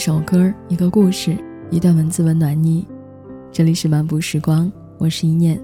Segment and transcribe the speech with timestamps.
[0.00, 1.36] 一首歌，一个故事，
[1.68, 2.86] 一段文字温暖你。
[3.52, 5.60] 这里是漫步时光，我是一念。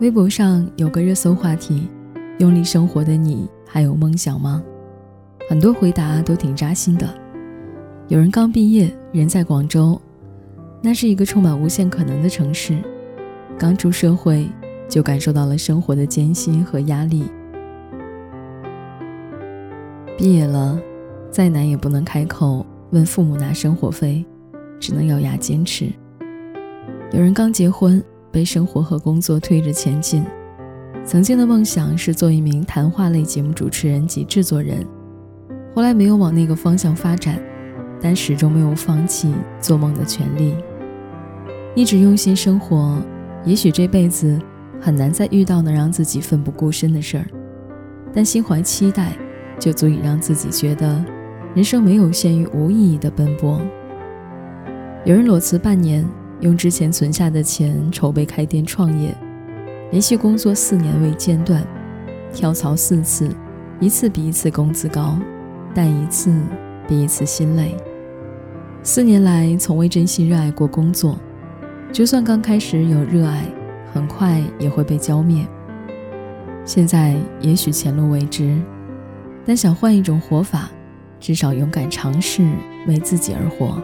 [0.00, 1.86] 微博上有个热搜话题：
[2.40, 4.60] 用力生活的你还有梦想吗？
[5.48, 7.08] 很多回答都挺扎心的。
[8.08, 9.96] 有人刚毕业，人在广州，
[10.82, 12.76] 那是一个充满无限可能的城市。
[13.56, 14.48] 刚出社会，
[14.88, 17.30] 就感受到了生活的艰辛和压力。
[20.18, 20.76] 毕业了，
[21.30, 24.24] 再难也不能开口问父母拿生活费，
[24.78, 25.86] 只能咬牙坚持。
[27.12, 30.24] 有人刚结婚，被生活和工作推着前进，
[31.04, 34.86] 曾经的梦想是做一名谈话类节目主持人及制作人，
[35.74, 37.40] 后来没有往那个方向发展，
[38.00, 40.54] 但始终没有放弃做梦的权利，
[41.74, 43.02] 一直用心生活。
[43.44, 44.38] 也许这辈子
[44.80, 47.26] 很难再遇到能让自己奋不顾身的事儿，
[48.12, 49.12] 但心怀期待。
[49.58, 51.04] 就足以让自己觉得，
[51.52, 53.60] 人生没有限于无意义的奔波。
[55.04, 56.06] 有人裸辞半年，
[56.40, 59.12] 用之前存下的钱筹备开店创业，
[59.90, 61.66] 连续工作四年未间断，
[62.32, 63.28] 跳槽四次，
[63.80, 65.18] 一次比一次工资高，
[65.74, 66.32] 但一次
[66.86, 67.74] 比一次心累。
[68.84, 71.18] 四年来从未真心热爱过工作，
[71.92, 73.44] 就算刚开始有热爱，
[73.92, 75.44] 很快也会被浇灭。
[76.64, 78.56] 现在也许前路未知。
[79.44, 80.70] 但想换一种活法，
[81.20, 82.42] 至少勇敢尝试
[82.86, 83.80] 为自己而活。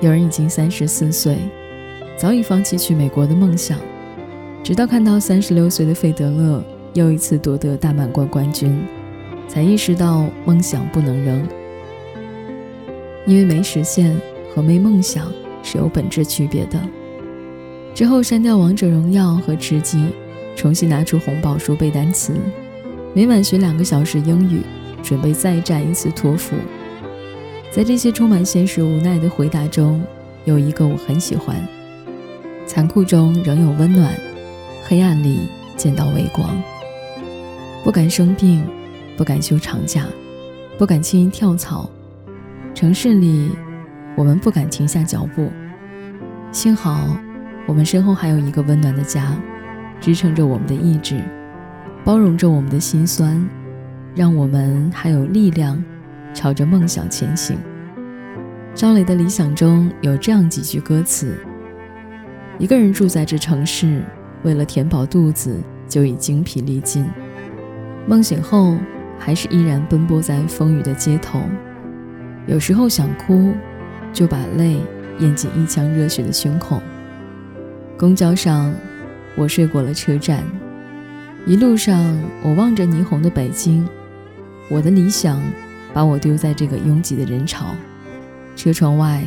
[0.00, 1.36] 有人已经三十四岁，
[2.16, 3.78] 早已放弃去美国的梦想，
[4.62, 6.62] 直到看到三十六岁的费德勒
[6.94, 8.78] 又一次夺得大满贯冠军，
[9.48, 11.46] 才意识到梦想不能扔。
[13.26, 14.18] 因为没实现
[14.54, 15.30] 和没梦想
[15.62, 16.80] 是有本质区别的。
[17.94, 20.06] 之后删掉王者荣耀和吃鸡，
[20.56, 22.32] 重新拿出红宝书背单词。
[23.14, 24.62] 每晚学两个小时英语，
[25.02, 26.56] 准备再战一次托福。
[27.70, 30.02] 在这些充满现实无奈的回答中，
[30.44, 31.56] 有一个我很喜欢：
[32.66, 34.12] 残酷中仍有温暖，
[34.84, 36.50] 黑暗里见到微光。
[37.84, 38.62] 不敢生病，
[39.16, 40.06] 不敢休长假，
[40.76, 41.88] 不敢轻易跳槽。
[42.74, 43.50] 城市里，
[44.16, 45.50] 我们不敢停下脚步。
[46.52, 47.16] 幸好，
[47.66, 49.36] 我们身后还有一个温暖的家，
[50.00, 51.20] 支撑着我们的意志。
[52.04, 53.46] 包容着我们的心酸，
[54.14, 55.82] 让我们还有力量
[56.34, 57.56] 朝着梦想前行。
[58.74, 61.36] 张磊的理想中有这样几句歌词：
[62.58, 64.02] 一个人住在这城市，
[64.42, 67.04] 为了填饱肚子就已精疲力尽，
[68.06, 68.76] 梦醒后
[69.18, 71.42] 还是依然奔波在风雨的街头。
[72.46, 73.52] 有时候想哭，
[74.12, 74.80] 就把泪
[75.18, 76.80] 咽进一腔热血的胸口。
[77.98, 78.72] 公交上，
[79.36, 80.42] 我睡过了车站。
[81.46, 83.86] 一路上，我望着霓虹的北京，
[84.70, 85.42] 我的理想
[85.92, 87.66] 把我丢在这个拥挤的人潮。
[88.54, 89.22] 车窗外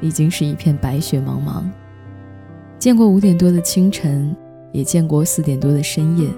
[0.00, 1.62] 已经是一片白雪茫茫。
[2.78, 4.34] 见过五点多的清晨，
[4.72, 6.28] 也见过四点多的深夜。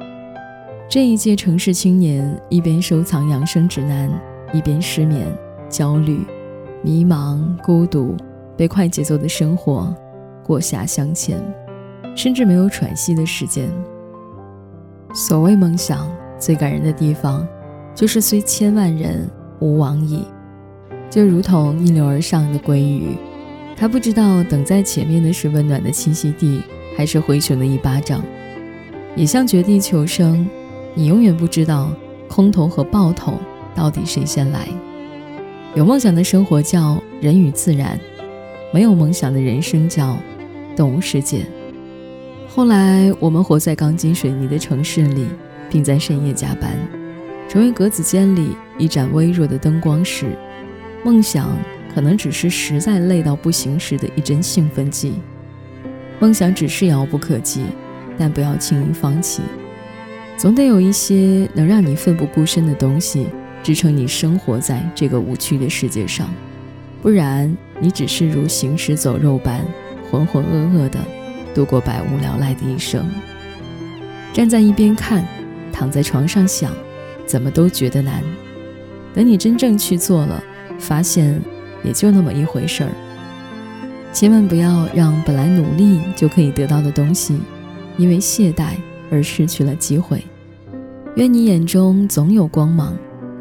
[0.88, 4.10] 这一届城市青年一边收藏养生指南，
[4.52, 5.26] 一边失眠、
[5.68, 6.26] 焦虑、
[6.82, 8.16] 迷茫、孤独，
[8.56, 9.94] 被快节奏的生活
[10.42, 11.38] 过下向前，
[12.16, 13.70] 甚至没有喘息的时间。
[15.12, 17.46] 所谓梦想，最感人的地方，
[17.94, 19.28] 就是虽千万人
[19.60, 20.24] 吾往矣，
[21.10, 23.16] 就如同逆流而上的鲑鱼，
[23.76, 26.62] 它不知道等在前面的是温暖的栖息地，
[26.96, 28.22] 还是灰熊的一巴掌。
[29.16, 30.46] 也像绝地求生，
[30.94, 31.90] 你永远不知道
[32.28, 33.34] 空投和爆头
[33.74, 34.68] 到底谁先来。
[35.74, 37.98] 有梦想的生活叫人与自然，
[38.72, 40.16] 没有梦想的人生叫
[40.76, 41.44] 动物世界。
[42.48, 45.26] 后来，我们活在钢筋水泥的城市里，
[45.68, 46.76] 并在深夜加班，
[47.50, 50.38] 成为格子间里一盏微弱的灯光时，
[51.02, 51.58] 梦想
[51.92, 55.14] 可能只是实在累到不行时的一针兴奋剂。
[56.20, 57.64] 梦想只是遥不可及，
[58.16, 59.42] 但不要轻易放弃。
[60.36, 63.26] 总得有一些能让你奋不顾身的东西，
[63.64, 66.32] 支撑你生活在这个无趣的世界上，
[67.02, 69.60] 不然你只是如行尸走肉般
[70.08, 71.00] 浑浑噩噩的。
[71.52, 73.10] 度过百无聊赖的一生，
[74.32, 75.26] 站在一边看，
[75.72, 76.72] 躺在床上想，
[77.30, 78.24] 怎么都觉得难。
[79.14, 80.42] 等你真正去做了，
[80.80, 81.40] 发现
[81.84, 82.90] 也就那么一回事儿。
[84.12, 87.38] 千万不要让本来努力就可以得到的东西，
[87.96, 88.72] 因为懈怠
[89.12, 90.24] 而失去了机会。
[91.14, 92.96] 愿你眼中总有光芒，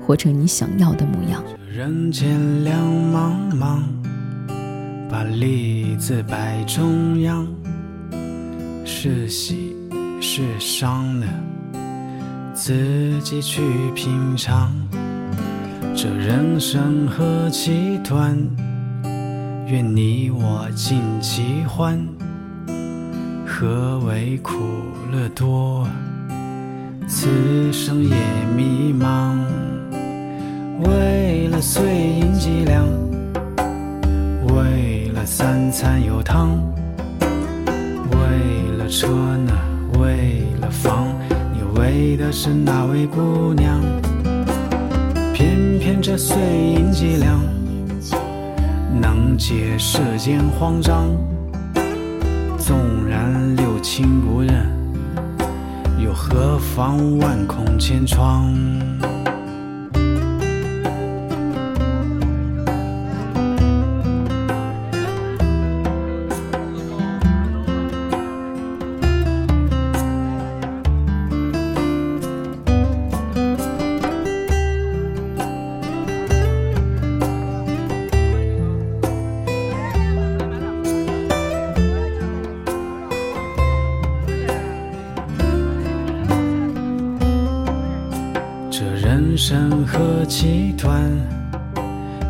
[0.05, 1.43] 活成你想要的模样。
[1.75, 2.79] 人间两
[3.11, 3.81] 茫茫，
[5.09, 7.47] 把利字摆中央。
[8.85, 9.75] 是喜
[10.21, 11.27] 是伤呢，
[12.59, 13.61] 自己去
[13.95, 14.69] 品尝。
[15.95, 18.37] 这人生何其短，
[19.65, 21.97] 愿你我尽其欢。
[23.47, 24.57] 何为苦
[25.09, 25.87] 乐多？
[27.07, 27.29] 此
[27.71, 28.13] 生也
[28.57, 29.37] 迷茫。
[30.81, 31.81] 为了碎
[32.19, 32.85] 银几两，
[34.53, 36.61] 为了三餐有汤，
[38.11, 39.07] 为了车
[39.37, 39.53] 呢，
[39.97, 41.07] 为了房，
[42.17, 43.81] 的是哪位姑娘？
[45.33, 47.39] 偏偏这碎银几两，
[49.01, 51.07] 能解世间慌张。
[52.57, 54.67] 纵然六亲不认，
[56.03, 58.53] 又何妨万孔千疮？
[89.49, 91.01] 人生何其短，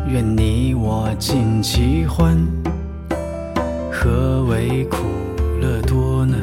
[0.08, 2.34] 愿你我尽其欢。
[3.92, 4.96] 何为苦
[5.60, 6.38] 乐多呢？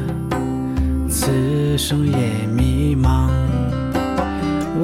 [1.09, 3.27] 此生也迷茫。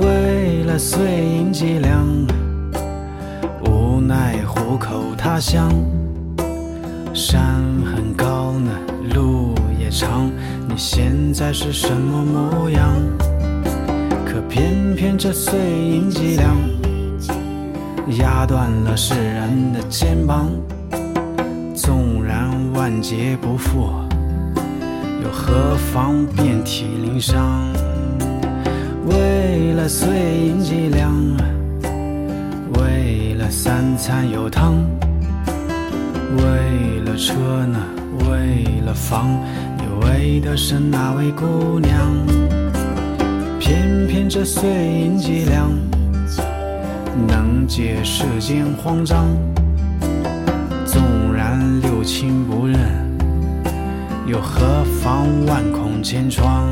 [0.02, 2.08] 为了碎银几两，
[3.68, 5.72] 无奈虎口他乡。
[7.14, 8.72] 山很高呢，
[9.14, 10.32] 路也长，
[10.68, 12.96] 你现在是什么模样？
[14.34, 16.58] 可偏偏这碎银几两，
[18.18, 20.50] 压断了世人的肩膀。
[21.76, 23.92] 纵然万劫不复，
[25.24, 27.72] 又何妨遍体鳞伤？
[29.06, 30.10] 为了碎
[30.48, 31.14] 银几两，
[32.80, 34.84] 为了三餐有汤，
[36.38, 37.36] 为了车
[37.68, 37.80] 呢，
[38.28, 39.30] 为了房，
[39.78, 42.63] 你为的是哪位姑娘？
[43.66, 45.72] 偏偏这碎银几两，
[47.26, 49.26] 能解世间慌张。
[50.86, 51.02] 纵
[51.34, 52.78] 然六亲不认，
[54.28, 56.68] 又何妨万孔千疮？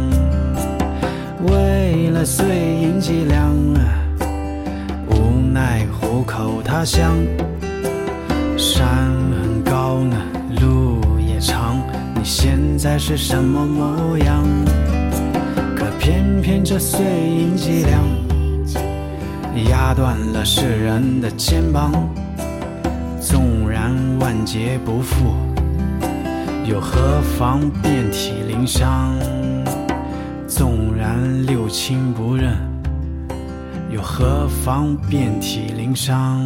[1.48, 2.46] 为了碎
[2.82, 3.56] 银几两，
[5.12, 7.16] 无奈虎口他乡。
[8.58, 8.86] 山
[9.42, 10.18] 很高呢，
[10.60, 11.78] 路也长，
[12.16, 14.44] 你现在是什么模样？
[15.82, 18.04] 可偏偏这碎银几两，
[19.68, 21.92] 压断了世人的肩膀。
[23.20, 25.34] 纵然万劫不复，
[26.66, 29.16] 又何妨遍体鳞伤？
[30.48, 31.18] 纵然
[31.48, 32.56] 六亲不认，
[33.90, 36.46] 又何妨遍体鳞伤？